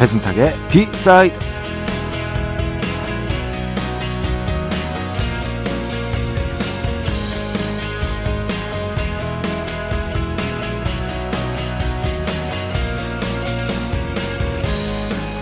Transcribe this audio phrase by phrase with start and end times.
[0.00, 1.38] 배순탁의 비사이드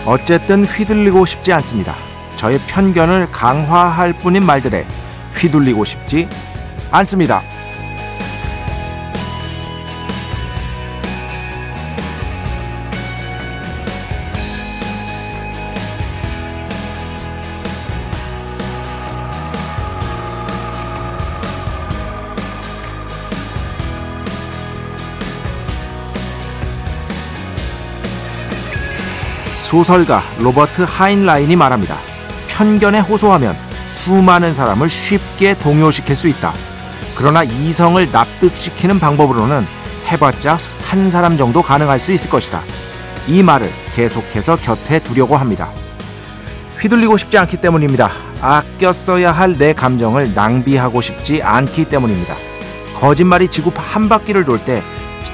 [0.05, 1.95] 어쨌든 휘둘리고 싶지 않습니다.
[2.35, 4.85] 저의 편견을 강화할 뿐인 말들에
[5.35, 6.27] 휘둘리고 싶지
[6.91, 7.41] 않습니다.
[29.69, 31.95] 소설가 로버트 하인라인이 말합니다.
[32.47, 33.55] 편견에 호소하면
[33.87, 36.53] 수많은 사람을 쉽게 동요시킬 수 있다.
[37.15, 39.63] 그러나 이성을 납득시키는 방법으로는
[40.11, 40.57] 해봤자
[40.89, 42.61] 한 사람 정도 가능할 수 있을 것이다.
[43.27, 45.69] 이 말을 계속해서 곁에 두려고 합니다.
[46.79, 48.09] 휘둘리고 싶지 않기 때문입니다.
[48.41, 52.33] 아껴 써야 할 내 감정을 낭비하고 싶지 않기 때문입니다.
[52.99, 54.81] 거짓말이 지구 한 바퀴를 돌 때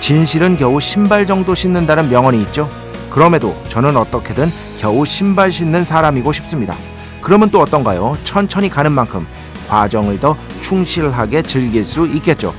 [0.01, 2.69] 진실은 겨우 신발 정도 신는다는 명언이 있죠.
[3.15, 6.75] 그럼에도 저는 어떻게든 겨우 신발 신는 사람이고 싶습니다.
[7.23, 8.13] 그러면 또 어떤가요?
[8.25, 9.25] 천천히 가는 만큼
[9.69, 12.53] 과정을 더 충실하게 즐길 수 있겠죠.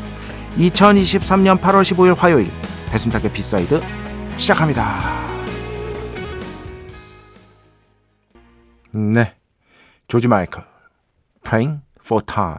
[0.56, 2.50] 2023년 8월 15일 화요일
[2.90, 3.82] 배순탁의 B side
[4.38, 5.26] 시작합니다.
[8.92, 9.34] 네,
[10.08, 10.64] 조지 마이클
[11.44, 12.56] Praying for Time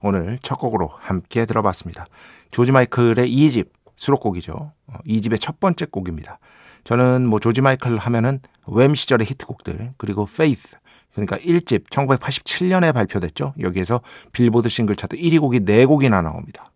[0.00, 2.06] 오늘 첫 곡으로 함께 들어봤습니다.
[2.50, 4.72] 조지 마이클의 2집 수록곡이죠.
[5.06, 6.38] 2집의 첫 번째 곡입니다.
[6.84, 10.76] 저는 뭐 조지 마이클 하면은 웸 시절의 히트곡들 그리고 Faith
[11.12, 13.54] 그러니까 1집 1987년에 발표됐죠.
[13.60, 14.00] 여기에서
[14.32, 16.70] 빌보드 싱글 차트 1위 곡이 4곡이나 나옵니다.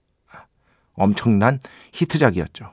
[0.95, 1.61] 엄청난
[1.93, 2.73] 히트작이었죠.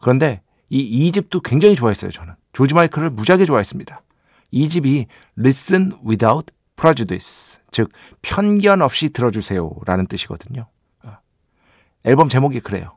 [0.00, 2.34] 그런데 이 2집도 굉장히 좋아했어요, 저는.
[2.52, 4.02] 조지 마이클을 무지하게 좋아했습니다.
[4.52, 5.06] 2집이
[5.38, 7.90] Listen Without Prejudice, 즉
[8.22, 10.66] 편견 없이 들어주세요라는 뜻이거든요.
[12.04, 12.96] 앨범 제목이 그래요.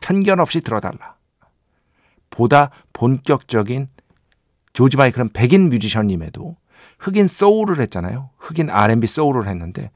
[0.00, 1.16] 편견 없이 들어달라.
[2.34, 3.88] 보다 본격적인
[4.72, 6.56] 조지 마이클은 백인 뮤지션임에도
[6.98, 8.30] 흑인 소울을 했잖아요.
[8.38, 9.92] 흑인 R&B 소울을 했는데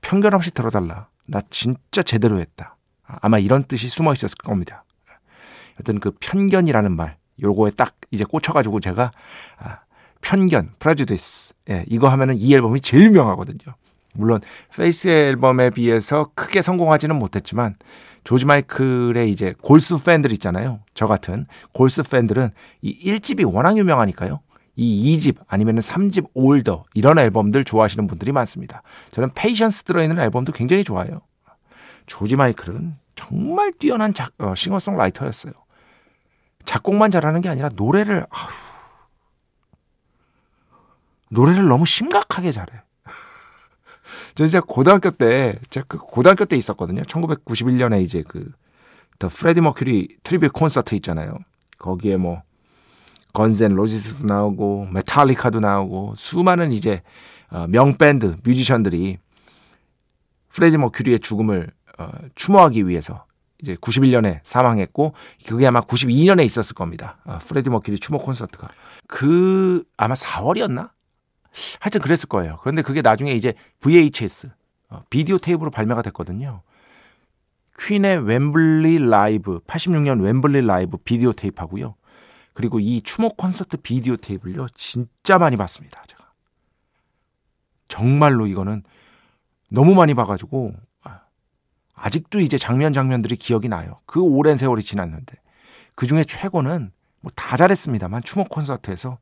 [0.00, 1.08] 편견 없이 들어달라.
[1.26, 2.76] 나 진짜 제대로 했다.
[3.02, 4.84] 아마 이런 뜻이 숨어 있었을 겁니다.
[5.80, 9.10] 어떤 그 편견이라는 말, 요거에 딱 이제 꽂혀가지고 제가
[9.58, 9.80] 아,
[10.20, 13.74] 편견, Prejudice, 예, 이거 하면은 이 앨범이 제일 유명하거든요.
[14.14, 14.40] 물론
[14.74, 17.74] Faith 앨범에 비해서 크게 성공하지는 못했지만
[18.22, 20.80] 조지 마이클의 이제 골수 팬들 있잖아요.
[20.94, 24.40] 저 같은 골수 팬들은 이 1집이 워낙 유명하니까요.
[24.76, 28.82] 이 2집 아니면 3집 Older 이런 앨범들 좋아하시는 분들이 많습니다.
[29.12, 31.20] 저는 Patience 들어있는 앨범도 굉장히 좋아해요.
[32.06, 35.52] 조지 마이클은 정말 뛰어난 작, 어, 싱어송라이터였어요.
[36.64, 38.48] 작곡만 잘하는 게 아니라 노래를 아휴,
[41.30, 42.80] 노래를 너무 심각하게 잘해.
[44.34, 47.02] 저 진짜 고등학교 때, 제가 그 고등학교 때 있었거든요.
[47.02, 48.50] 1991년에 이제 그,
[49.18, 51.38] The Freddie Mercury Tribute Concert 있잖아요.
[51.78, 52.42] 거기에 뭐,
[53.32, 57.02] Guns N' Roses도 나오고, 메탈리카도 나오고, 수많은 이제,
[57.50, 59.18] 어, 명밴드, 뮤지션들이
[60.54, 63.24] 프레디 머큐리의 죽음을 어, 추모하기 위해서
[63.60, 65.14] 이제 91년에 사망했고
[65.46, 67.18] 그게 아마 92년에 있었을 겁니다.
[67.24, 68.68] 어, 프레디 머큐리 추모 콘서트가
[69.08, 70.90] 그 아마 4월이었나?
[71.80, 72.58] 하여튼 그랬을 거예요.
[72.60, 74.50] 그런데 그게 나중에 이제 VHS
[74.90, 76.62] 어, 비디오 테이프로 발매가 됐거든요.
[77.78, 81.96] 퀸의 웸블리 라이브 86년 웸블리 라이브 비디오 테이프하고요.
[82.52, 86.02] 그리고 이 추모 콘서트 비디오 테이프를요 진짜 많이 봤습니다.
[86.06, 86.30] 제가
[87.88, 88.82] 정말로 이거는
[89.70, 90.72] 너무 많이 봐 가지고
[91.02, 91.20] 아,
[91.94, 93.96] 아직도 이제 장면 장면들이 기억이 나요.
[94.06, 95.36] 그 오랜 세월이 지났는데
[95.96, 99.18] 그 중에 최고는 뭐 다 잘했습니다만 추모 콘서트에서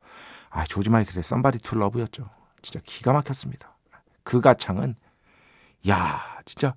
[0.53, 2.29] 아, 조지 마이클의 Somebody to Love였죠.
[2.61, 3.75] 진짜 기가 막혔습니다.
[4.23, 4.95] 그 가창은
[5.89, 6.75] 야, 진짜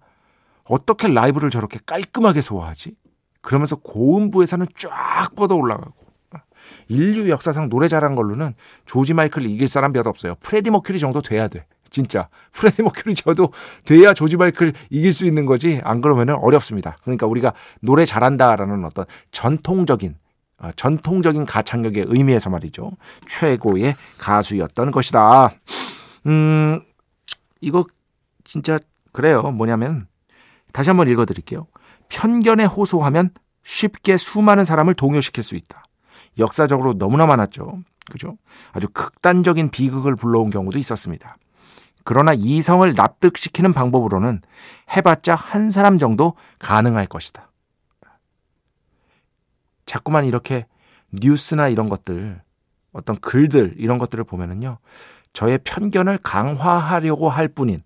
[0.64, 2.96] 어떻게 라이브를 저렇게 깔끔하게 소화하지?
[3.42, 5.94] 그러면서 고음부에서는 쫙 뻗어 올라가고
[6.88, 8.54] 인류 역사상 노래 잘한 걸로는
[8.86, 10.34] 조지 마이클을 이길 사람 몇 없어요.
[10.40, 11.66] 프레디 머큐리 정도 돼야 돼.
[11.90, 13.52] 진짜 프레디 머큐리 정도
[13.84, 16.96] 돼야 조지 마이클 이길 수 있는 거지 안 그러면은 어렵습니다.
[17.02, 20.25] 그러니까 우리가 노래 잘한다라는 어떤 전통적인 어,
[20.76, 22.90] 전통적인 가창력의 의미에서 말이죠.
[23.26, 25.50] 최고의 가수였던 것이다.
[26.26, 26.82] 음,
[27.60, 27.84] 이거
[28.44, 28.78] 진짜
[29.12, 29.42] 그래요.
[29.42, 30.06] 뭐냐면
[30.72, 31.66] 다시 한번 읽어 드릴게요.
[32.08, 33.30] 편견에 호소하면
[33.64, 35.82] 쉽게 수많은 사람을 동요시킬 수 있다.
[36.38, 37.80] 역사적으로 너무나 많았죠.
[38.10, 38.36] 그죠?
[38.72, 41.36] 아주 극단적인 비극을 불러온 경우도 있었습니다.
[42.04, 44.42] 그러나 이성을 납득시키는 방법으로는
[44.96, 47.45] 해봤자 한 사람 정도 가능할 것이다.
[49.86, 50.66] 자꾸만 이렇게
[51.12, 52.42] 뉴스나 이런 것들,
[52.92, 54.78] 어떤 글들, 이런 것들을 보면은요,
[55.32, 57.82] 저의 편견을 강화하려고 할 뿐인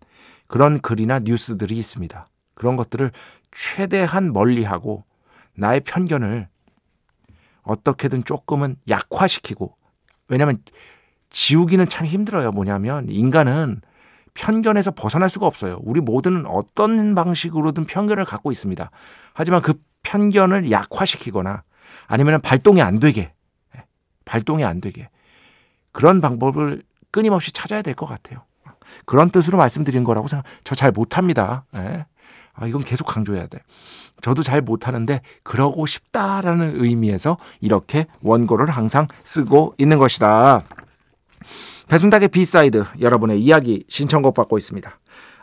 [0.47, 2.27] 그런 글이나 뉴스들이 있습니다.
[2.55, 3.11] 그런 것들을
[3.53, 5.05] 최대한 멀리하고
[5.57, 6.49] 나의 편견을
[7.63, 9.77] 어떻게든 조금은 약화시키고
[10.29, 10.59] 왜냐하면
[11.31, 12.53] 지우기는 참 힘들어요.
[12.53, 13.81] 뭐냐면 인간은
[14.35, 15.79] 편견에서 벗어날 수가 없어요.
[15.83, 18.91] 우리 모두는 어떤 방식으로든 편견을 갖고 있습니다.
[19.35, 21.63] 하지만 그 편견을 약화시키거나
[22.07, 23.33] 아니면 발동이 안 되게
[23.77, 23.85] 예,
[24.25, 25.09] 발동이 안 되게
[25.93, 28.45] 그런 방법을 끊임없이 찾아야 될 것 같아요.
[29.07, 30.45] 그런 뜻으로 말씀드린 거라고 생각.
[30.65, 31.65] 저 잘 못합니다.
[31.77, 32.07] 예.
[32.55, 33.61] 아, 이건 계속 강조해야 돼.
[34.21, 40.63] 저도 잘 못하는데 그러고 싶다라는 의미에서 이렇게 원고를 항상 쓰고 있는 것이다.
[41.89, 45.00] 배순탁의 B side 여러분의 이야기 신청곡 받고 있습니다.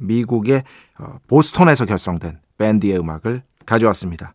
[0.00, 0.64] 미국의
[0.98, 4.34] 어, 보스턴에서 결성된 밴드의 음악을 가져왔습니다.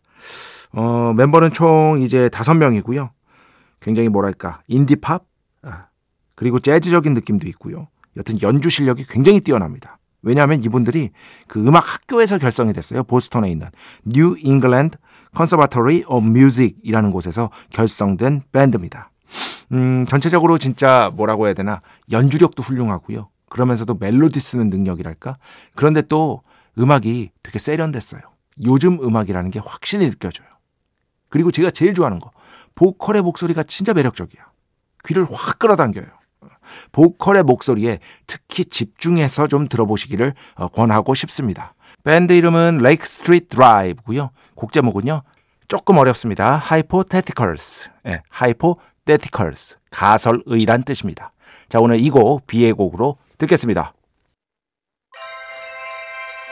[0.72, 3.10] 어, 멤버는 총 이제 다섯 명이고요.
[3.80, 5.24] 굉장히 뭐랄까 indie pop
[5.62, 5.86] 아,
[6.34, 7.88] 그리고 재즈적인 느낌도 있고요.
[8.16, 9.98] 여튼 연주 실력이 굉장히 뛰어납니다.
[10.22, 11.10] 왜냐하면 이분들이
[11.46, 13.04] 그 음악 학교에서 결성이 됐어요.
[13.04, 13.68] 보스턴에 있는
[14.04, 14.98] New England
[15.34, 19.10] Conservatory of Music이라는 곳에서 결성된 밴드입니다.
[19.72, 23.28] 음, 전체적으로 진짜 뭐라고 해야 되나 연주력도 훌륭하고요.
[23.48, 25.36] 그러면서도 멜로디 쓰는 능력이랄까?
[25.74, 26.42] 그런데 또
[26.78, 28.20] 음악이 되게 세련됐어요.
[28.64, 30.48] 요즘 음악이라는 게 확실히 느껴져요.
[31.28, 32.30] 그리고 제가 제일 좋아하는 거,
[32.74, 34.42] 보컬의 목소리가 진짜 매력적이야.
[35.06, 36.06] 귀를 확 끌어당겨요.
[36.92, 41.74] 보컬의 목소리에 특히 집중해서 좀 들어보시기를 어, 권하고 싶습니다.
[42.02, 44.30] 밴드 이름은 Lake Street Drive고요.
[44.54, 45.22] 곡 제목은요.
[45.68, 46.56] 조금 어렵습니다.
[46.64, 47.90] Hypotheticals.
[48.04, 49.76] 네, Hypotheticals.
[49.90, 51.32] 가설의란 뜻입니다.
[51.68, 53.94] 자, 오늘 이 곡 비의 곡으로 듣겠습니다.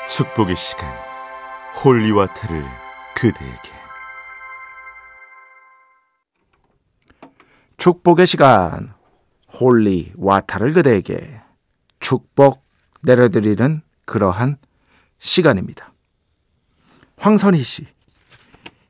[0.08, 0.86] 축복의 시간
[1.82, 2.62] holy water를
[3.16, 3.70] 그대에게
[7.76, 8.94] 축복의 시간
[9.60, 11.40] holy water를 그대에게
[12.00, 12.64] 축복
[13.02, 14.58] 내려드리는 그러한
[15.18, 15.92] 시간입니다.
[17.16, 17.86] 황선희 씨,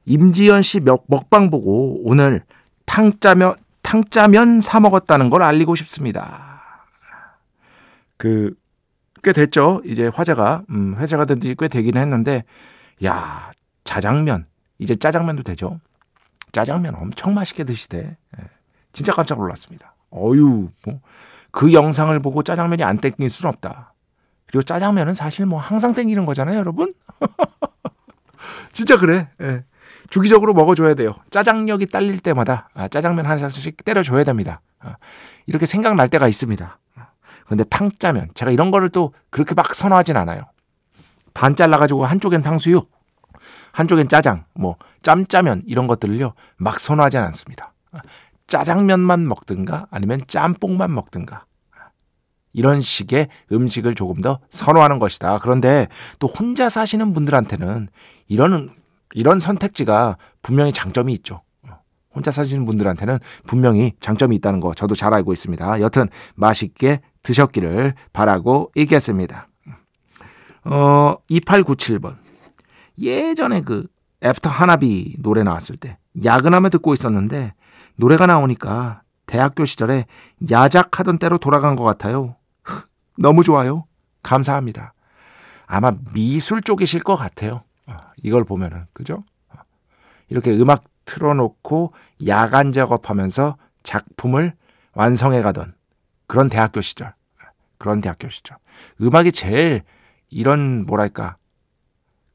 [0.06, 2.44] 임지연 씨 먹방 보고 오늘
[2.86, 6.53] 탕짜면 탕짜면 사 먹었다는 걸 알리고 싶습니다.
[8.16, 8.54] 그
[9.23, 9.80] 꽤 됐죠.
[9.87, 12.44] 이제 화제가 음, 회자가 된 지 꽤 되긴 했는데
[13.04, 13.50] 야
[13.85, 14.44] 자장면
[14.78, 15.80] 이제 짜장면도 되죠.
[16.52, 18.18] 짜장면 엄청 맛있게 드시대.
[18.38, 18.42] 예,
[18.92, 19.94] 진짜 깜짝 놀랐습니다.
[20.12, 21.00] 어유 뭐
[21.50, 23.94] 그 영상을 보고 짜장면이 안 땡길 수는 없다.
[24.47, 26.92] 그리고 짜장면은 사실 뭐 항상 땡기는 거잖아요, 여러분.
[28.73, 29.28] 진짜 그래.
[29.40, 29.64] 예.
[30.11, 31.14] 주기적으로 먹어줘야 돼요.
[31.30, 34.61] 짜장력이 딸릴 때마다 아, 짜장면 하나씩 때려줘야 됩니다.
[34.80, 34.97] 아,
[35.47, 36.78] 이렇게 생각날 때가 있습니다.
[37.46, 40.42] 근데 탕짜면 제가 이런 거를 또 그렇게 막 선호하진 않아요.
[41.34, 42.90] 반 잘라가지고 한쪽엔 탕수육,
[43.72, 47.72] 한쪽엔 짜장, 뭐 짬짜면 이런 것들을요 막 선호하진 않습니다.
[48.46, 51.44] 짜장면만 먹든가 아니면 짬뽕만 먹든가
[52.52, 55.38] 이런 식의 음식을 조금 더 선호하는 것이다.
[55.40, 57.88] 그런데 또 혼자 사시는 분들한테는
[58.28, 58.70] 이런
[59.12, 61.42] 이런 선택지가 분명히 장점이 있죠.
[62.14, 65.80] 혼자 사시는 분들한테는 분명히 장점이 있다는 거 저도 잘 알고 있습니다.
[65.80, 69.49] 여튼 맛있게 드셨기를 바라고 있겠습니다.
[70.64, 72.16] 어, 2897번.
[72.99, 73.88] 예전에 그
[74.23, 77.54] After Hanabi 노래 나왔을 때 야근하며 듣고 있었는데
[77.97, 80.07] 노래가 나오니까 대학교 시절에
[80.50, 82.37] 야작하던 때로 돌아간 것 같아요.
[83.19, 83.87] 너무 좋아요.
[84.23, 84.95] 감사합니다.
[85.66, 87.62] 아마 미술 쪽이실 것 같아요.
[87.87, 89.25] 어, 이걸 보면은 그죠?
[89.50, 89.59] 어,
[90.28, 91.93] 이렇게 음악 틀어놓고
[92.26, 94.54] 야간 작업하면서 작품을
[94.95, 95.75] 완성해 가던
[96.26, 97.14] 그런 대학교 시절.
[97.78, 98.57] 그런 대학교 시절.
[99.00, 99.83] 음악이 제일
[100.31, 101.37] 이런 뭐랄까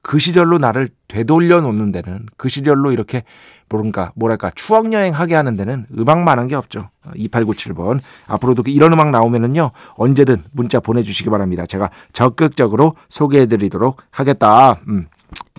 [0.01, 3.23] 그 시절로 나를 되돌려 놓는 데는 그 시절로 이렇게
[3.67, 6.89] 뭔가 뭐랄까 추억 여행 하게 하는 데는 음악만한 게 없죠.
[7.03, 11.65] 2897번 앞으로도 이런 음악 나오면은요 언제든 문자 보내주시기 바랍니다.
[11.65, 14.79] 제가 적극적으로 소개해드리도록 하겠다.
[14.87, 15.07] 음.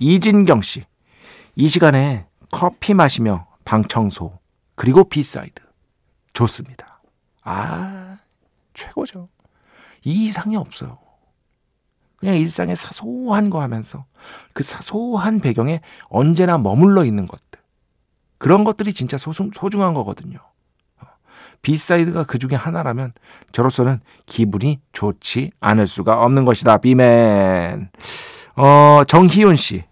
[0.01, 0.83] 이진경 씨,
[1.55, 4.39] 이 시간에 커피 마시며 방 청소
[4.75, 5.63] 그리고 B side
[6.33, 7.03] 좋습니다.
[7.45, 8.10] 아
[8.81, 9.29] 최고죠.
[10.05, 10.99] 이 이상이 없어요.
[12.17, 14.05] 그냥 일상의 사소한 거 하면서
[14.53, 17.61] 그 사소한 배경에 언제나 머물러 있는 것들.
[18.39, 20.39] 그런 것들이 진짜 소중, 소중한 거거든요.
[21.01, 21.07] 어,
[21.63, 23.13] B side가 그 중에 하나라면
[23.53, 26.79] 저로서는 기분이 좋지 않을 수가 없는 것이다.
[26.79, 27.91] B man.
[28.57, 29.85] 어, 정희윤 씨.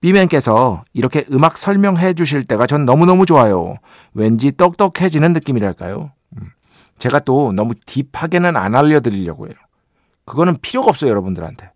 [0.00, 3.76] B man께서 이렇게 음악 설명해 주실 때가 전 너무너무 좋아요.
[4.12, 6.12] 왠지 똑똑해지는 느낌이랄까요?
[6.94, 6.98] 음.
[6.98, 9.54] 제가 또 너무 deep하게는 안 알려드리려고 해요.
[10.24, 11.70] 그거는 필요가 없어요, 여러분들한테.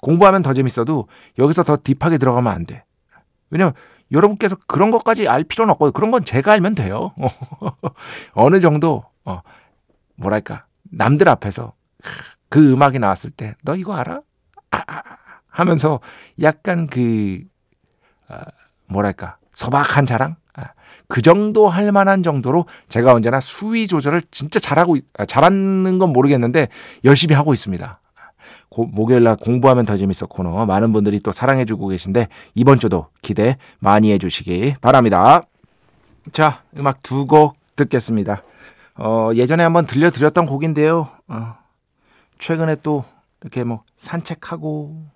[0.00, 1.08] 공부하면 더 재밌어도
[1.38, 2.84] 여기서 더 딥하게 들어가면 안 돼.
[3.50, 3.74] 왜냐면
[4.12, 7.12] 여러분께서 그런 것까지 알 필요는 없고 그런 건 제가 알면 돼요.
[8.32, 9.42] 어느 정도 어
[10.16, 11.74] 뭐랄까 남들 앞에서
[12.48, 14.22] 그 음악이 나왔을 때 너 이거 알아?
[14.70, 15.02] 아, 아, 아,
[15.48, 16.00] 하면서
[16.40, 17.42] 약간 그
[18.28, 18.44] 아,
[18.86, 20.49] 뭐랄까 소박한 자랑 아,
[21.10, 26.68] 그 정도 할 만한 정도로 제가 언제나 수위 조절을 진짜 잘하고 아, 잘하는 건 모르겠는데
[27.04, 28.00] 열심히 하고 있습니다.
[28.70, 34.12] 고, 목요일날 공부하면 더 재밌어 코너 많은 분들이 또 사랑해주고 계신데 이번 주도 기대 많이
[34.12, 35.42] 해주시기 바랍니다.
[36.32, 38.42] 자 음악 두 곡 듣겠습니다.
[38.96, 41.08] 어, 예전에 한번 들려드렸던 곡인데요.
[41.28, 41.54] 어,
[42.38, 43.04] 최근에 또
[43.40, 45.06] 이렇게 뭐 산책하고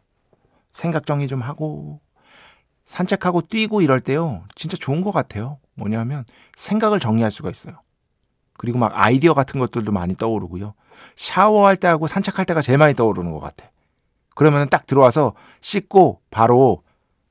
[0.73, 2.01] 생각 정리 좀 하고
[2.85, 4.43] 산책하고 뛰고 이럴 때요.
[4.57, 5.59] 진짜 좋은 것 같아요.
[5.75, 6.25] 뭐냐면
[6.57, 7.81] 생각을 정리할 수가 있어요.
[8.57, 10.75] 그리고 막 아이디어 같은 것들도 많이 떠오르고요.
[11.17, 13.71] 샤워할 때하고 산책할 때가 제일 많이 떠오르는 것 같아.
[14.35, 16.83] 그러면 딱 들어와서 씻고 바로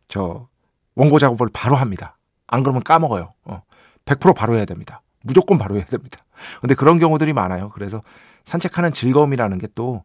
[0.07, 0.47] 저
[0.95, 2.17] 원고 작업을 바로 합니다.
[2.47, 3.33] 안 그러면 까먹어요.
[3.45, 3.63] 어.
[4.05, 5.01] 100% 바로 해야 됩니다.
[5.23, 6.19] 무조건 바로 해야 됩니다.
[6.61, 7.69] 근데 그런 경우들이 많아요.
[7.69, 8.01] 그래서
[8.43, 10.03] 산책하는 즐거움이라는 게 또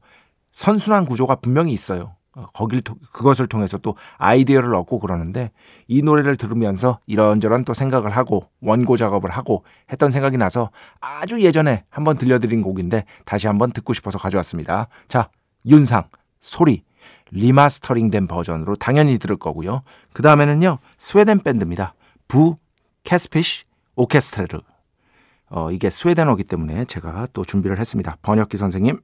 [0.52, 2.16] 선순환 구조가 분명히 있어요.
[2.38, 5.50] 어, 거길 그것을 통해서 또 아이디어를 얻고 그러는데
[5.88, 11.84] 이 노래를 들으면서 이런저런 또 생각을 하고 원고 작업을 하고 했던 생각이 나서 아주 예전에
[11.90, 14.86] 한번 들려드린 곡인데 다시 한번 듣고 싶어서 가져왔습니다.
[15.08, 15.30] 자,
[15.66, 16.04] 윤상
[16.40, 16.84] 소리
[17.32, 19.82] 리마스터링된 버전으로 당연히 들을 거고요.
[20.12, 21.94] 그 다음에는요 스웨덴 밴드입니다.
[22.28, 22.54] Bo
[23.02, 23.64] Kaspers
[23.96, 24.60] Orkester.
[25.50, 28.16] 어, 이게 스웨덴어기 때문에 제가 또 준비를 했습니다.
[28.22, 29.00] 번역기 선생님.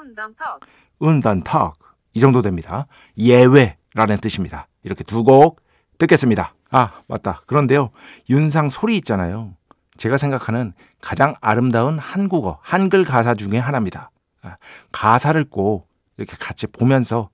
[0.00, 0.60] Undantag.
[0.98, 1.74] Undantag
[2.14, 2.86] 이 정도 됩니다.
[3.18, 4.66] 예외라는 뜻입니다.
[4.82, 5.60] 이렇게 두 곡
[5.98, 6.54] 듣겠습니다.
[6.70, 7.42] 아 맞다.
[7.46, 7.90] 그런데요
[8.28, 9.54] 윤상 소리 있잖아요.
[9.96, 14.10] 제가 생각하는 가장 아름다운 한국어 한글 가사 중에 하나입니다.
[14.42, 14.56] 아,
[14.92, 17.28] 가사를 꼭 이렇게 같이 보면서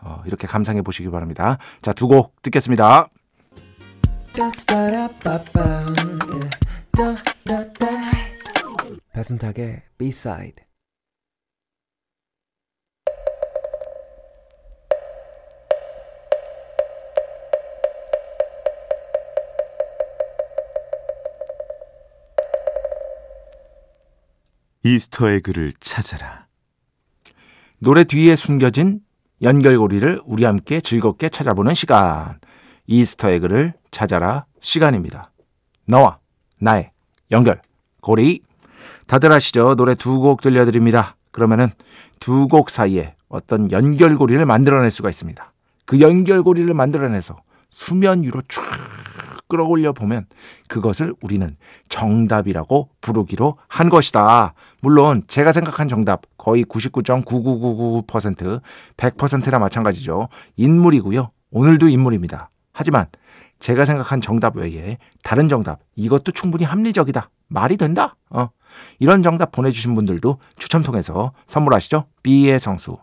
[0.00, 1.58] 어, 이렇게 감상해 보시기 바랍니다.
[1.82, 3.08] 자 두 곡 듣겠습니다.
[9.12, 10.64] 배순탁의 B-side
[24.84, 26.46] Easter egg를 찾아라.
[27.78, 29.00] 노래 뒤에 숨겨진
[29.42, 32.38] 연결고리를 우리 함께 즐겁게 찾아보는 시간.
[32.86, 35.30] Easter egg를 찾아라 시간입니다.
[35.86, 36.18] 너와
[36.58, 36.90] 나의
[37.30, 38.40] 연결고리.
[39.06, 39.74] 다들 아시죠?
[39.74, 41.16] 노래 두 곡 들려드립니다.
[41.30, 41.68] 그러면은
[42.20, 45.52] 두 곡 사이에 어떤 연결고리를 만들어낼 수가 있습니다.
[45.86, 47.36] 그 연결고리를 만들어내서
[47.70, 48.62] 수면 위로 쫙
[49.48, 50.26] 끌어올려 보면
[50.68, 51.56] 그것을 우리는
[51.88, 54.54] 정답이라고 부르기로 한 것이다.
[54.80, 58.60] 물론 제가 생각한 정답 거의 99.9999%
[58.96, 60.28] 100%나 마찬가지죠.
[60.56, 61.30] 인물이고요.
[61.50, 62.50] 오늘도 인물입니다.
[62.72, 63.06] 하지만
[63.58, 67.30] 제가 생각한 정답 외에 다른 정답 이것도 충분히 합리적이다.
[67.48, 68.16] 말이 된다.
[68.30, 68.50] 어.
[68.98, 72.04] 이런 정답 보내주신 분들도 추첨 통해서 선물하시죠.
[72.22, 72.98] B의 성수,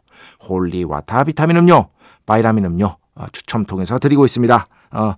[0.47, 1.89] holy water 비타민 음료,
[2.25, 4.67] 바이라민 음료 어, 추첨 통해서 드리고 있습니다.
[4.91, 5.15] 어,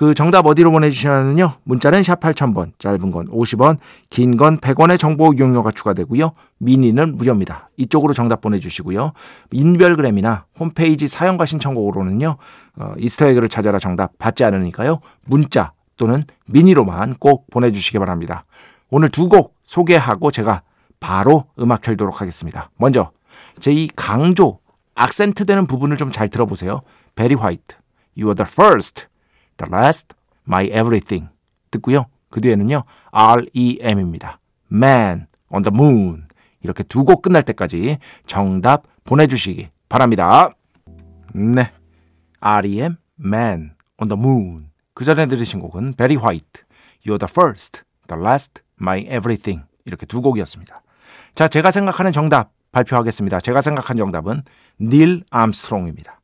[0.00, 1.56] 그 정답 어디로 보내주시냐면요.
[1.64, 3.76] 문자는 샵 8000번, 짧은 건 50원,
[4.08, 6.32] 긴 건 100원의 정보 이용료가 추가되고요.
[6.56, 7.68] 미니는 무료입니다.
[7.76, 9.12] 이쪽으로 정답 보내주시고요.
[9.52, 12.38] 인별그램이나 홈페이지 사연과 신청곡으로는요.
[12.78, 15.00] 어, 이스터에그를 찾아라 정답 받지 않으니까요.
[15.26, 18.46] 문자 또는 미니로만 꼭 보내주시기 바랍니다.
[18.88, 20.62] 오늘 두 곡 소개하고 제가
[20.98, 22.70] 바로 음악 켜도록 하겠습니다.
[22.78, 23.10] 먼저
[23.60, 24.60] 제 이 강조,
[24.94, 26.80] 악센트 되는 부분을 좀 잘 들어보세요.
[27.16, 27.76] 베리 화이트,
[28.16, 29.09] You are the first.
[29.60, 30.14] The Last,
[30.48, 31.28] My Everything
[31.70, 32.06] 듣고요.
[32.30, 32.84] 그 뒤에는요.
[33.12, 34.38] REM입니다.
[34.72, 36.28] Man on the Moon
[36.62, 40.50] 이렇게 두 곡 끝날 때까지 정답 보내주시기 바랍니다.
[41.34, 41.72] 네.
[42.40, 46.62] REM, Man on the Moon 그 전에 들으신 곡은 Very White,
[47.04, 50.82] You're the First, The Last, My Everything 이렇게 두 곡이었습니다.
[51.34, 53.40] 자, 제가 생각하는 정답 발표하겠습니다.
[53.40, 54.42] 제가 생각한 정답은
[54.80, 56.19] 닐 암스트롱입니다.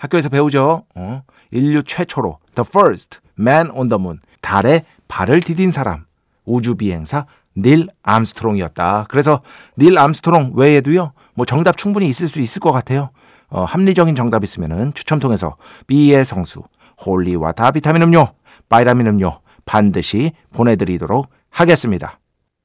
[0.00, 0.84] 학교에서 배우죠.
[0.94, 1.22] 어?
[1.50, 6.06] 인류 최초로 the first man on the moon 달에 발을 디딘 사람
[6.44, 7.26] 우주 비행사
[7.56, 9.06] 닐 암스트롱이었다.
[9.08, 9.42] 그래서
[9.78, 11.12] 닐 암스트롱 외에도요.
[11.34, 13.10] 뭐 정답 충분히 있을 수 있을 것 같아요.
[13.48, 16.62] 어, 합리적인 정답 있으면은 추첨 통해서 B의 성수,
[17.04, 18.28] holy water 비타민 음료,
[18.68, 22.20] 바이라민 음료 반드시 보내드리도록 하겠습니다.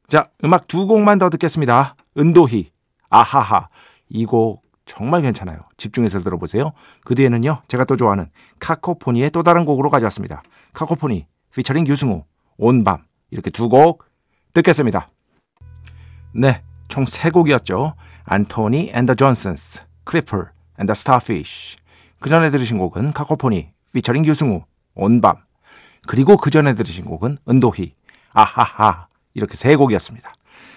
[0.08, 1.96] 자, 음악 두 곡만 더 듣겠습니다.
[2.18, 2.70] 은도희,
[3.10, 3.70] 아하하.
[4.10, 5.58] 이 곡 정말 괜찮아요.
[5.78, 6.72] 집중해서 들어보세요.
[7.04, 10.44] 그 뒤에는요, 제가 또 좋아하는 카코포니의 또 다른 곡으로 가져왔습니다.
[10.74, 12.24] 카코포니, 피처링 유승우,
[12.58, 13.04] 온밤.
[13.32, 14.06] 이렇게 두 곡
[14.54, 15.10] 듣겠습니다.
[16.34, 17.96] 네, 총 세 곡이었죠.
[18.26, 20.46] Antony and the Johnsons, Cripple
[20.80, 21.78] and the Starfish.
[22.20, 25.38] 그 전에 들으신 곡은 카코포니, 피처링 유승우, 온밤.
[26.08, 27.96] 그리고 그 전에 들으신 곡은 은도희,
[28.34, 29.08] 아하하.
[29.34, 30.32] 이렇게 세 곡이었습니다.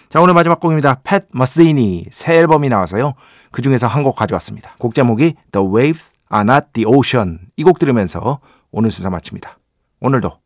[0.08, 0.94] 자, 오늘 마지막 곡입니다.
[1.04, 3.12] 팻 머스이니 새 앨범이 나와서요.
[3.50, 4.74] 그 중에서 한 곡 가져왔습니다.
[4.78, 7.50] 곡 제목이 The Waves Are Not The Ocean.
[7.56, 9.58] 이 곡 들으면서 오늘 순서 마칩니다.
[10.00, 10.38] 오늘도,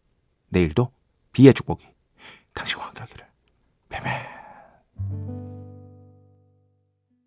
[0.48, 0.90] 내일도
[1.32, 1.86] 비의 축복이
[2.54, 3.26] 당신과 함께 하기를.
[3.88, 5.51] 뱀뱀.